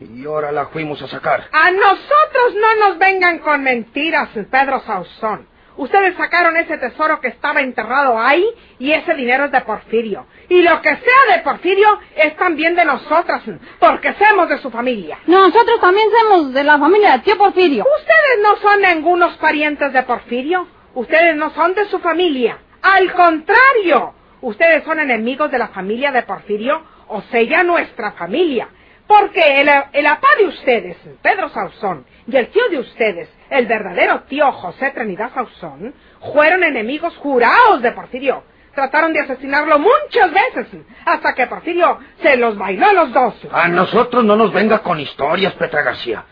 Y 0.00 0.24
ahora 0.26 0.52
la 0.52 0.66
fuimos 0.66 1.00
a 1.02 1.08
sacar. 1.08 1.48
A 1.52 1.70
nosotros 1.70 2.54
no 2.54 2.88
nos 2.88 2.98
vengan 2.98 3.38
con 3.38 3.62
mentiras, 3.62 4.28
Pedro 4.50 4.80
Sauzón. 4.80 5.48
Ustedes 5.78 6.16
sacaron 6.16 6.56
ese 6.56 6.76
tesoro 6.76 7.20
que 7.20 7.28
estaba 7.28 7.60
enterrado 7.60 8.18
ahí 8.18 8.44
y 8.80 8.90
ese 8.90 9.14
dinero 9.14 9.44
es 9.44 9.52
de 9.52 9.60
Porfirio. 9.60 10.26
Y 10.48 10.62
lo 10.62 10.82
que 10.82 10.88
sea 10.88 11.36
de 11.36 11.42
Porfirio 11.42 12.00
es 12.16 12.36
también 12.36 12.74
de 12.74 12.84
nosotras, 12.84 13.42
porque 13.78 14.12
somos 14.14 14.48
de 14.48 14.58
su 14.58 14.70
familia. 14.72 15.18
Nosotros 15.26 15.80
también 15.80 16.08
somos 16.10 16.52
de 16.52 16.64
la 16.64 16.78
familia 16.78 17.12
de 17.12 17.18
tío 17.20 17.38
Porfirio. 17.38 17.84
Ustedes 17.96 18.42
no 18.42 18.56
son 18.56 18.82
ningunos 18.82 19.36
parientes 19.36 19.92
de 19.92 20.02
Porfirio. 20.02 20.66
Ustedes 20.98 21.36
no 21.36 21.50
son 21.50 21.76
de 21.76 21.84
su 21.84 22.00
familia. 22.00 22.58
Al 22.82 23.12
contrario, 23.12 24.14
ustedes 24.40 24.82
son 24.82 24.98
enemigos 24.98 25.48
de 25.48 25.56
la 25.56 25.68
familia 25.68 26.10
de 26.10 26.24
Porfirio, 26.24 26.82
o 27.06 27.22
sea, 27.22 27.62
nuestra 27.62 28.10
familia. 28.12 28.66
Porque 29.06 29.60
el, 29.60 29.70
el 29.92 30.06
apá 30.08 30.26
de 30.36 30.46
ustedes, 30.46 30.96
Pedro 31.22 31.50
Sauzón, 31.50 32.04
y 32.26 32.36
el 32.36 32.48
tío 32.48 32.68
de 32.68 32.80
ustedes, 32.80 33.28
el 33.48 33.66
verdadero 33.66 34.22
tío 34.22 34.50
José 34.50 34.90
Trinidad 34.90 35.32
Sauzón, 35.32 35.94
fueron 36.32 36.64
enemigos 36.64 37.16
jurados 37.18 37.80
de 37.80 37.92
Porfirio. 37.92 38.42
Trataron 38.74 39.12
de 39.12 39.20
asesinarlo 39.20 39.78
muchas 39.78 40.32
veces, 40.32 40.82
hasta 41.06 41.32
que 41.32 41.46
Porfirio 41.46 42.00
se 42.20 42.36
los 42.36 42.58
bailó 42.58 42.88
a 42.88 42.92
los 42.92 43.12
dos. 43.12 43.34
A 43.52 43.68
nosotros 43.68 44.24
no 44.24 44.34
nos 44.34 44.52
venga 44.52 44.80
con 44.80 44.98
historias, 44.98 45.52
Petra 45.52 45.82
García. 45.82 46.24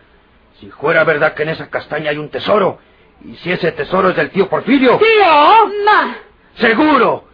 Si 0.59 0.69
fuera 0.73 1.05
verdad 1.05 1.35
que 1.35 1.45
en 1.45 1.51
esa 1.51 1.71
castaña 1.71 2.11
hay 2.11 2.19
un 2.19 2.31
tesoro, 2.31 2.81
y 3.25 3.35
si 3.37 3.53
ese 3.53 3.73
tesoro 3.73 4.11
es 4.11 4.17
del 4.17 4.31
tío 4.31 4.49
Porfirio... 4.49 4.99
¡Tío! 4.99 5.85
Ma. 5.85 6.17
¡Seguro! 6.57 7.25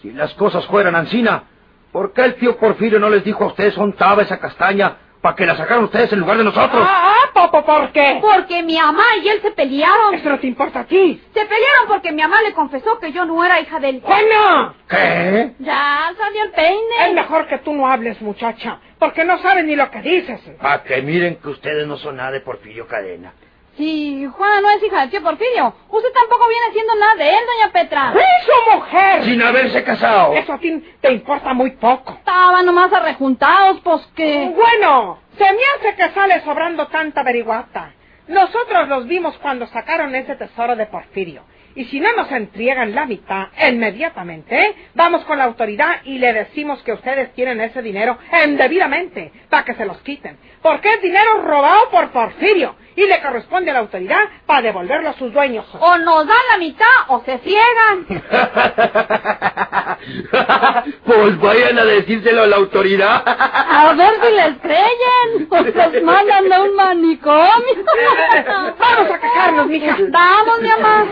Si 0.00 0.10
las 0.12 0.32
cosas 0.34 0.66
fueran 0.66 0.94
ansina, 0.94 1.44
¿por 1.92 2.12
qué 2.12 2.22
el 2.24 2.34
tío 2.36 2.56
Porfirio 2.56 2.98
no 2.98 3.08
les 3.10 3.22
dijo 3.24 3.44
a 3.44 3.48
ustedes 3.48 3.76
estaba 3.76 4.22
esa 4.22 4.38
castaña 4.40 4.96
para 5.20 5.36
que 5.36 5.46
la 5.46 5.56
sacaran 5.56 5.84
ustedes 5.84 6.12
en 6.12 6.20
lugar 6.20 6.38
de 6.38 6.44
nosotros? 6.44 6.84
¡Ah, 6.88 7.10
Popo, 7.32 7.64
¿por 7.64 7.92
qué? 7.92 8.18
Porque 8.20 8.62
mi 8.62 8.76
mamá 8.76 9.04
y 9.22 9.28
él 9.28 9.40
se 9.40 9.52
pelearon. 9.52 10.14
Eso 10.14 10.28
no 10.28 10.38
te 10.40 10.46
importa 10.48 10.80
a 10.80 10.84
ti. 10.84 11.22
Se 11.32 11.40
pelearon 11.46 11.86
porque 11.88 12.12
mi 12.12 12.20
mamá 12.22 12.42
le 12.42 12.52
confesó 12.52 12.98
que 12.98 13.12
yo 13.12 13.24
no 13.24 13.42
era 13.44 13.60
hija 13.60 13.78
del... 13.80 14.00
¡Juana! 14.02 14.74
¿Qué? 14.88 15.52
Ya 15.60 16.12
salió 16.18 16.42
el 16.42 16.48
Es 16.50 16.54
peine. 16.54 17.14
mejor 17.14 17.46
que 17.46 17.58
tú 17.58 17.72
no 17.72 17.86
hables, 17.86 18.20
muchacha, 18.20 18.78
porque 18.98 19.24
no 19.24 19.38
sabes 19.38 19.64
ni 19.64 19.76
lo 19.76 19.90
que 19.90 20.02
dices. 20.02 20.40
Para 20.60 20.82
que 20.82 21.00
miren 21.02 21.36
que 21.36 21.48
ustedes 21.48 21.86
no 21.86 21.96
son 21.96 22.16
nada 22.16 22.32
de 22.32 22.40
Porfirio 22.40 22.86
Cadena. 22.86 23.32
Si 23.76 24.26
Juana 24.26 24.60
no 24.60 24.70
es 24.70 24.82
hija 24.82 25.00
del 25.00 25.10
tío 25.10 25.22
Porfirio, 25.22 25.74
usted 25.88 26.12
tampoco 26.12 26.48
viene 26.48 26.72
siendo 26.72 26.94
nada 26.94 27.14
de 27.14 27.30
él, 27.30 27.40
doña 27.46 27.72
Petra. 27.72 28.12
¡Sí, 28.12 28.46
su 28.46 28.76
mujer! 28.76 29.24
Sin 29.24 29.42
haberse 29.42 29.82
casado. 29.82 30.34
Eso 30.34 30.52
a 30.52 30.58
ti 30.58 30.84
te 31.00 31.12
importa 31.12 31.54
muy 31.54 31.70
poco. 31.72 32.12
Estaban 32.12 32.66
nomás 32.66 32.92
arrejuntados, 32.92 33.80
pues 33.80 34.06
que... 34.14 34.52
Bueno, 34.54 35.20
se 35.38 35.44
me 35.44 35.60
hace 35.76 35.96
que 35.96 36.10
sale 36.10 36.42
sobrando 36.42 36.86
tanta 36.88 37.22
averiguata. 37.22 37.94
Nosotros 38.28 38.88
los 38.88 39.06
vimos 39.06 39.36
cuando 39.38 39.66
sacaron 39.66 40.14
ese 40.14 40.36
tesoro 40.36 40.76
de 40.76 40.86
Porfirio. 40.86 41.44
Y 41.74 41.86
si 41.86 42.00
no 42.00 42.12
nos 42.12 42.30
entregan 42.30 42.94
la 42.94 43.06
mitad 43.06 43.48
inmediatamente, 43.68 44.62
¿eh? 44.62 44.74
vamos 44.94 45.24
con 45.24 45.38
la 45.38 45.44
autoridad 45.44 46.02
y 46.04 46.18
le 46.18 46.32
decimos 46.34 46.82
que 46.82 46.92
ustedes 46.92 47.32
tienen 47.32 47.62
ese 47.62 47.80
dinero 47.80 48.18
indebidamente 48.44 49.32
para 49.48 49.64
que 49.64 49.74
se 49.74 49.86
los 49.86 49.96
quiten. 50.02 50.38
Porque 50.60 50.92
es 50.92 51.02
dinero 51.02 51.40
robado 51.42 51.88
por 51.90 52.10
Porfirio 52.10 52.76
y 52.96 53.06
le 53.06 53.22
corresponde 53.22 53.70
a 53.70 53.74
la 53.74 53.80
autoridad 53.80 54.22
para 54.46 54.62
devolverlo 54.62 55.10
a 55.10 55.12
sus 55.14 55.32
dueños. 55.32 55.64
O 55.78 55.98
nos 55.98 56.26
dan 56.26 56.36
la 56.50 56.58
mitad 56.58 56.86
o 57.08 57.22
se 57.24 57.38
ciegan. 57.38 58.06
pues 61.04 61.40
vayan 61.40 61.78
a 61.78 61.84
decírselo 61.84 62.42
a 62.42 62.46
la 62.46 62.56
autoridad. 62.56 63.22
A 63.26 63.92
ver 63.94 64.14
si 64.22 64.30
les 64.34 64.56
creyen. 64.58 65.46
O 65.50 65.60
los 65.60 66.02
mandan 66.02 66.52
a 66.52 66.62
un 66.62 66.74
manicomio. 66.74 67.52
Vamos 68.78 69.10
a 69.10 69.20
quejarnos, 69.20 69.66
mija. 69.66 69.96
Vamos, 70.10 70.60
mi 70.60 70.68
mamá. 70.68 71.04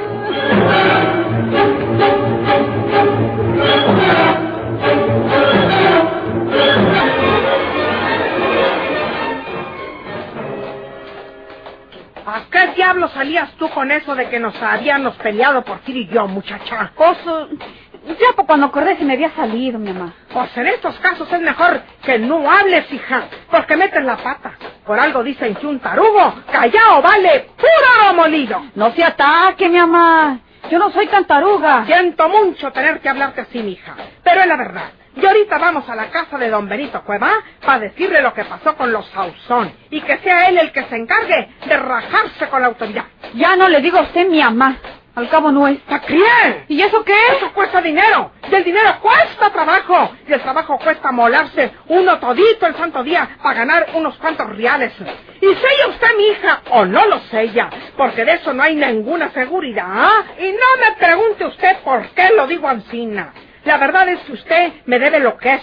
¿A 12.32 12.42
qué 12.48 12.74
diablos 12.76 13.10
salías 13.10 13.50
tú 13.54 13.68
con 13.70 13.90
eso 13.90 14.14
de 14.14 14.28
que 14.28 14.38
nos 14.38 14.54
habíamos 14.62 15.16
peleado 15.16 15.64
por 15.64 15.80
ti 15.80 15.90
y 15.92 16.06
yo, 16.06 16.28
muchacha? 16.28 16.92
Ya 16.94 18.36
pa' 18.36 18.46
cuando 18.46 18.66
acordé 18.66 18.96
se 18.96 19.04
me 19.04 19.14
había 19.14 19.34
salido, 19.34 19.80
mi 19.80 19.92
mamá. 19.92 20.14
Pues 20.32 20.56
en 20.56 20.68
estos 20.68 20.96
casos 21.00 21.26
es 21.32 21.40
mejor 21.40 21.82
que 22.04 22.20
no 22.20 22.48
hables, 22.48 22.90
hija, 22.92 23.24
porque 23.50 23.76
metes 23.76 24.04
la 24.04 24.16
pata. 24.16 24.52
Por 24.86 25.00
algo 25.00 25.24
dicen 25.24 25.56
que 25.56 25.66
un 25.66 25.80
tarugo 25.80 26.34
callado 26.52 27.02
vale 27.02 27.48
puro 27.56 28.14
molido. 28.14 28.62
No 28.76 28.92
se 28.92 29.02
ataque, 29.02 29.68
mi 29.68 29.78
mamá. 29.78 30.38
Yo 30.70 30.78
no 30.78 30.92
soy 30.92 31.08
tan 31.08 31.24
taruga. 31.24 31.84
Siento 31.84 32.28
mucho 32.28 32.70
tener 32.70 33.00
que 33.00 33.08
hablarte 33.08 33.40
así, 33.40 33.60
mija, 33.60 33.96
pero 34.22 34.42
es 34.42 34.46
la 34.46 34.56
verdad. 34.56 34.99
Y 35.16 35.26
ahorita 35.26 35.58
vamos 35.58 35.88
a 35.88 35.96
la 35.96 36.10
casa 36.10 36.38
de 36.38 36.48
don 36.48 36.68
Benito 36.68 37.02
Cueva 37.02 37.32
para 37.64 37.80
decirle 37.80 38.22
lo 38.22 38.32
que 38.32 38.44
pasó 38.44 38.76
con 38.76 38.92
los 38.92 39.06
Sauzón 39.08 39.72
y 39.90 40.00
que 40.02 40.18
sea 40.18 40.48
él 40.48 40.58
el 40.58 40.72
que 40.72 40.84
se 40.84 40.96
encargue 40.96 41.48
de 41.66 41.76
rajarse 41.76 42.48
con 42.48 42.60
la 42.62 42.68
autoridad. 42.68 43.04
Ya 43.34 43.56
no 43.56 43.68
le 43.68 43.80
digo 43.80 43.98
a 43.98 44.02
usted 44.02 44.28
mi 44.28 44.40
mamá. 44.40 44.76
Al 45.16 45.28
cabo 45.28 45.50
no 45.50 45.66
es. 45.66 45.78
¿Está 45.78 45.98
bien? 46.06 46.64
¿Y 46.68 46.80
eso 46.80 47.04
qué? 47.04 47.14
Eso 47.36 47.52
cuesta 47.52 47.82
dinero. 47.82 48.30
Y 48.48 48.54
el 48.54 48.62
dinero 48.62 49.00
cuesta 49.02 49.50
trabajo. 49.50 50.12
Y 50.26 50.32
el 50.32 50.40
trabajo 50.40 50.78
cuesta 50.78 51.10
molarse 51.10 51.72
uno 51.88 52.18
todito 52.20 52.66
el 52.66 52.76
santo 52.76 53.02
día 53.02 53.28
para 53.42 53.58
ganar 53.58 53.88
unos 53.94 54.16
cuantos 54.18 54.48
reales. 54.56 54.92
Y 55.40 55.46
sella 55.46 55.88
usted 55.88 56.16
mi 56.16 56.26
hija 56.28 56.62
o 56.70 56.84
no 56.84 57.06
lo 57.06 57.18
sella, 57.30 57.68
porque 57.96 58.24
de 58.24 58.34
eso 58.34 58.52
no 58.52 58.62
hay 58.62 58.76
ninguna 58.76 59.30
seguridad. 59.30 59.86
¿ah? 59.88 60.24
Y 60.38 60.52
no 60.52 60.86
me 60.86 60.96
pregunte 60.96 61.44
usted 61.44 61.78
por 61.82 62.08
qué 62.10 62.30
lo 62.36 62.46
digo 62.46 62.68
ansina. 62.68 63.32
La 63.64 63.76
verdad 63.78 64.08
es 64.08 64.20
que 64.20 64.32
usted 64.32 64.72
me 64.86 64.98
debe 64.98 65.20
lo 65.20 65.36
que 65.36 65.54
es 65.54 65.62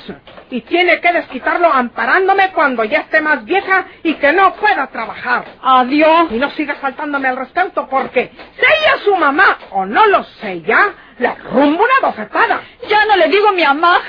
y 0.50 0.62
tiene 0.62 1.00
que 1.00 1.12
desquitarlo 1.12 1.72
amparándome 1.72 2.52
cuando 2.52 2.84
ya 2.84 3.00
esté 3.00 3.22
más 3.22 3.44
vieja 3.46 3.86
y 4.04 4.16
que 4.16 4.32
no 4.34 4.54
pueda 4.56 4.88
trabajar. 4.88 5.46
Adiós. 5.62 6.32
Y 6.32 6.38
no 6.38 6.50
siga 6.52 6.76
faltándome 6.76 7.28
al 7.28 7.38
respeto 7.38 7.88
porque 7.90 8.32
sella 8.56 8.98
su 9.04 9.16
mamá 9.16 9.58
o 9.72 9.86
no 9.86 10.06
lo 10.08 10.24
sella, 10.42 10.94
le 11.20 11.34
rumbo 11.36 11.84
una 11.84 12.08
bofetada. 12.08 12.62
Ya 12.88 13.06
no 13.06 13.18
le 13.18 13.28
digo 13.28 13.52
mi 13.52 13.64
mamá. 13.64 14.02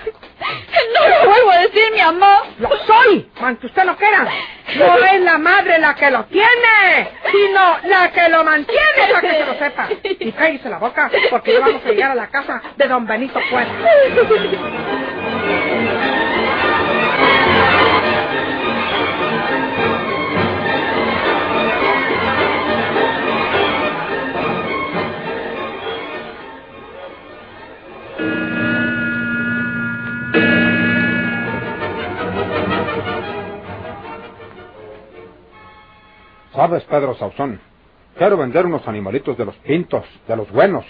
No 0.94 1.08
lo 1.08 1.30
vuelvo 1.30 1.50
a 1.50 1.58
decir 1.58 1.92
mi 1.92 2.00
mamá. 2.00 2.42
Lo 2.58 2.70
soy, 2.86 3.28
aunque 3.40 3.66
usted 3.66 3.84
no 3.84 3.96
quiera. 3.96 4.26
No 4.76 4.96
es 4.98 5.20
la 5.22 5.38
madre 5.38 5.78
la 5.78 5.94
que 5.94 6.10
lo 6.10 6.24
tiene, 6.26 7.10
sino 7.30 7.78
la 7.84 8.12
que 8.12 8.28
lo 8.28 8.44
mantiene 8.44 9.08
para 9.12 9.20
que 9.20 9.32
se 9.32 9.46
lo 9.46 9.54
sepa. 9.54 9.88
Y 10.02 10.32
cállese 10.32 10.68
la 10.68 10.78
boca 10.78 11.10
porque 11.30 11.54
ya 11.54 11.60
vamos 11.60 11.84
a 11.84 11.88
llegar 11.88 12.12
a 12.12 12.14
la 12.14 12.28
casa 12.28 12.62
de 12.76 12.86
don 12.86 13.06
Benito 13.06 13.40
Cuervo. 13.50 15.17
¿Sabes, 36.68 36.84
Pedro 36.84 37.14
Sauzón? 37.14 37.58
Quiero 38.18 38.36
vender 38.36 38.66
unos 38.66 38.86
animalitos 38.86 39.38
de 39.38 39.46
los 39.46 39.56
pintos, 39.56 40.04
de 40.26 40.36
los 40.36 40.50
buenos, 40.50 40.84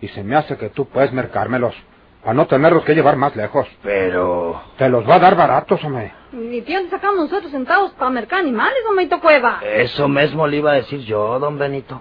y 0.00 0.08
se 0.08 0.24
me 0.24 0.34
hace 0.34 0.56
que 0.56 0.70
tú 0.70 0.86
puedes 0.86 1.12
mercármelos, 1.12 1.74
para 2.22 2.32
no 2.32 2.46
tenerlos 2.46 2.82
que 2.84 2.94
llevar 2.94 3.16
más 3.16 3.36
lejos. 3.36 3.68
Pero... 3.82 4.58
Te 4.78 4.88
los 4.88 5.06
va 5.06 5.16
a 5.16 5.18
dar 5.18 5.36
baratos, 5.36 5.84
hombre. 5.84 6.14
Ni 6.32 6.62
tiempo 6.62 6.88
sacamos 6.88 7.28
nosotros 7.28 7.52
centavos 7.52 7.90
para 7.90 8.10
mercar 8.10 8.38
animales, 8.38 8.78
don 8.86 8.96
Benito 8.96 9.20
Cueva. 9.20 9.60
Eso 9.62 10.08
mismo 10.08 10.46
le 10.46 10.56
iba 10.56 10.70
a 10.70 10.76
decir 10.76 11.00
yo, 11.00 11.38
don 11.38 11.58
Benito. 11.58 12.00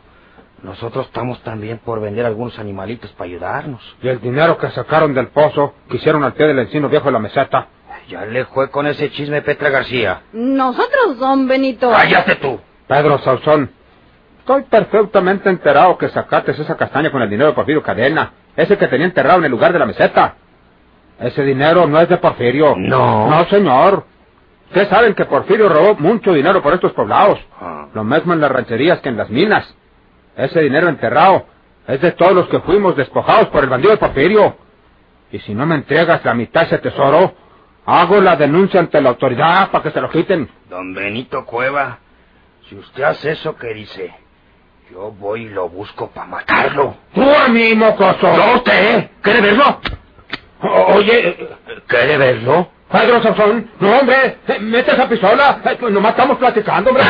Nosotros 0.64 1.08
estamos 1.08 1.44
también 1.44 1.80
por 1.80 2.00
vender 2.00 2.26
algunos 2.26 2.58
animalitos 2.60 3.12
para 3.12 3.26
ayudarnos. 3.30 3.98
Y 4.02 4.08
el 4.08 4.22
dinero 4.22 4.58
que 4.58 4.70
sacaron 4.70 5.14
del 5.14 5.28
pozo, 5.28 5.74
que 5.90 5.98
hicieron 5.98 6.24
al 6.24 6.32
pie 6.32 6.48
del 6.48 6.60
encino 6.60 6.88
viejo 6.88 7.08
de 7.08 7.12
la 7.12 7.20
meseta. 7.20 7.68
Ya 8.08 8.24
le 8.24 8.46
fue 8.46 8.72
con 8.72 8.88
ese 8.88 9.12
chisme 9.12 9.42
Petra 9.42 9.70
García. 9.70 10.22
Nosotros, 10.32 11.20
don 11.20 11.46
Benito. 11.46 11.92
¡Cállate 11.92 12.36
tú! 12.36 12.58
Pedro 12.88 13.20
Sauzón, 13.20 13.70
estoy 14.40 14.64
perfectamente 14.64 15.50
enterado 15.50 15.98
que 15.98 16.10
sacaste 16.10 16.52
esa 16.52 16.78
castaña 16.78 17.12
con 17.12 17.22
el 17.22 17.30
dinero 17.30 17.50
de 17.50 17.56
Porfirio 17.56 17.84
Cadena, 17.84 18.32
ese 18.56 18.78
que 18.78 18.88
tenía 18.88 19.06
enterrado 19.06 19.40
en 19.40 19.46
el 19.46 19.52
lugar 19.52 19.74
de 19.74 19.80
la 19.80 19.86
meseta. 19.86 20.36
Ese 21.20 21.44
dinero 21.44 21.88
no 21.88 22.00
es 22.00 22.08
de 22.10 22.18
Porfirio. 22.18 22.76
No. 22.78 23.30
No, 23.30 23.46
señor. 23.50 24.06
Ustedes 24.68 24.88
saben 24.90 25.16
que 25.16 25.26
Porfirio 25.26 25.70
robó 25.70 25.96
mucho 25.96 26.34
dinero 26.34 26.62
por 26.62 26.74
estos 26.74 26.94
poblados. 26.94 27.40
Ah. 27.60 27.88
Lo 27.94 28.04
mismo 28.04 28.34
en 28.34 28.42
las 28.42 28.52
rancherías 28.52 29.00
que 29.00 29.10
en 29.10 29.18
las 29.18 29.30
minas. 29.30 29.74
Ese 30.36 30.62
dinero 30.62 30.90
enterrado 30.90 31.46
es 31.88 32.02
de 32.02 32.12
todos 32.12 32.34
los 32.34 32.48
que 32.50 32.60
fuimos 32.60 32.96
despojados 32.96 33.48
por 33.48 33.64
el 33.64 33.70
bandido 33.70 33.92
de 33.92 33.98
Porfirio. 33.98 34.56
Y 35.32 35.40
si 35.40 35.54
no 35.54 35.66
me 35.66 35.76
entregas 35.76 36.24
la 36.24 36.34
mitad 36.34 36.62
de 36.62 36.68
ese 36.68 36.78
tesoro, 36.78 37.34
hago 37.86 38.22
la 38.22 38.36
denuncia 38.36 38.80
ante 38.80 39.02
la 39.02 39.10
autoridad 39.10 39.72
para 39.72 39.84
que 39.84 39.92
se 39.92 40.02
lo 40.02 40.10
quiten. 40.10 40.50
Don 40.70 40.94
Benito 40.94 41.46
Cueva, 41.46 42.00
si 42.70 42.76
usted 42.76 43.04
hace 43.04 43.32
eso 43.32 43.56
que 43.56 43.74
dice, 43.74 44.14
yo 44.92 45.12
voy 45.12 45.44
y 45.44 45.50
lo 45.50 45.70
busco 45.70 46.10
para 46.10 46.28
matarlo. 46.28 46.96
¡Tú 47.14 47.24
a 47.30 47.48
mí, 47.48 47.74
mocoso! 47.76 48.36
¿No 48.36 48.56
usted? 48.56 49.10
¿Quiere 49.22 49.42
verlo? 49.42 49.80
O- 50.62 50.94
Oye, 50.96 51.50
¿Quiere 51.88 52.18
verlo? 52.18 52.70
Pedro 52.92 53.22
Sansón, 53.22 53.70
no, 53.80 53.98
hombre, 54.00 54.38
eh, 54.48 54.60
mete 54.60 54.92
esa 54.94 55.08
pistola. 55.10 55.60
Eh, 55.66 55.78
pues 55.80 55.92
nomás 55.92 56.12
estamos 56.12 56.38
platicando, 56.38 56.90
hombre. 56.92 57.04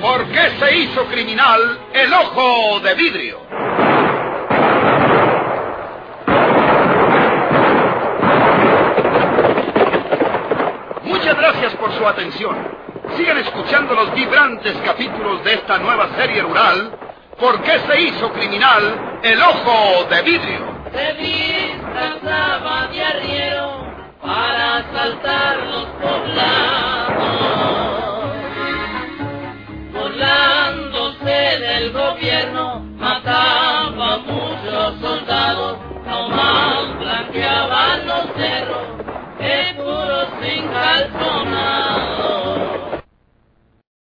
¿Por 0.00 0.26
qué 0.28 0.50
se 0.60 0.76
hizo 0.76 1.04
criminal 1.06 1.78
el 1.92 2.12
ojo 2.12 2.80
de 2.80 2.94
vidrio? 2.94 3.40
Muchas 11.04 11.36
gracias 11.36 11.74
por 11.76 11.85
su 11.96 12.06
atención. 12.06 12.56
Sigan 13.16 13.38
escuchando 13.38 13.94
los 13.94 14.14
vibrantes 14.14 14.76
capítulos 14.84 15.42
de 15.44 15.54
esta 15.54 15.78
nueva 15.78 16.08
serie 16.16 16.42
rural. 16.42 16.98
¿Por 17.38 17.62
qué 17.62 17.78
se 17.80 18.00
hizo 18.00 18.32
criminal 18.32 19.18
el 19.22 19.40
ojo 19.42 20.04
de 20.10 20.22
vidrio? 20.22 20.76
se 20.96 21.12
disfrazaba 21.14 22.86
de 22.88 23.04
arriero 23.04 23.86
para 24.22 24.78
asaltar 24.78 25.58
los 25.66 25.86
poblados. 26.00 27.16
Burlándose 29.92 31.58
del 31.60 31.92
gobierno, 31.92 32.80
mataba 32.96 34.14
a 34.14 34.18
muchos 34.18 35.00
soldados, 35.00 35.78
nomás 36.06 36.98
blanqueaban 36.98 38.06
los 38.06 38.26
cerros, 38.36 38.86
de 39.38 39.74
puros 39.76 40.28
sin 40.40 40.72